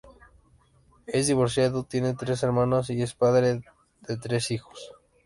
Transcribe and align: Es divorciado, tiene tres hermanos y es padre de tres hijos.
Es 1.05 1.27
divorciado, 1.27 1.83
tiene 1.83 2.15
tres 2.15 2.41
hermanos 2.41 2.89
y 2.89 3.03
es 3.03 3.13
padre 3.13 3.61
de 4.07 4.17
tres 4.17 4.49
hijos. 4.49 4.93